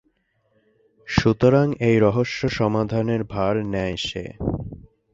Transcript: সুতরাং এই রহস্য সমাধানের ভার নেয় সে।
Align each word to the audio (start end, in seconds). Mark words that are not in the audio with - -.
সুতরাং 1.07 1.67
এই 1.79 1.95
রহস্য 1.99 2.39
সমাধানের 2.49 3.21
ভার 3.23 3.55
নেয় 3.65 3.97
সে। 3.97 4.23